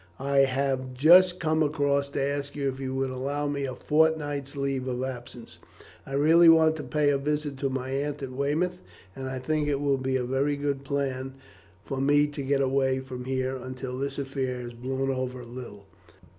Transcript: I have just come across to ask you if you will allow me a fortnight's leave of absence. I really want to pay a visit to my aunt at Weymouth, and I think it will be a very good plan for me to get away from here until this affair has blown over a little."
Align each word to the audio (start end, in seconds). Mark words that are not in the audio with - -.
I 0.17 0.37
have 0.37 0.95
just 0.95 1.39
come 1.39 1.61
across 1.61 2.09
to 2.09 2.21
ask 2.23 2.55
you 2.55 2.67
if 2.69 2.79
you 2.79 2.95
will 2.95 3.13
allow 3.13 3.47
me 3.47 3.65
a 3.65 3.75
fortnight's 3.75 4.55
leave 4.57 4.87
of 4.87 5.03
absence. 5.03 5.59
I 6.07 6.13
really 6.13 6.49
want 6.49 6.75
to 6.77 6.83
pay 6.83 7.11
a 7.11 7.19
visit 7.19 7.55
to 7.57 7.69
my 7.69 7.91
aunt 7.91 8.23
at 8.23 8.31
Weymouth, 8.31 8.79
and 9.15 9.29
I 9.29 9.37
think 9.37 9.67
it 9.67 9.79
will 9.79 9.99
be 9.99 10.15
a 10.15 10.23
very 10.23 10.55
good 10.55 10.83
plan 10.83 11.35
for 11.85 12.01
me 12.01 12.25
to 12.25 12.41
get 12.41 12.61
away 12.61 12.97
from 12.99 13.25
here 13.25 13.55
until 13.55 13.99
this 13.99 14.17
affair 14.17 14.61
has 14.61 14.73
blown 14.73 15.11
over 15.11 15.39
a 15.41 15.45
little." 15.45 15.85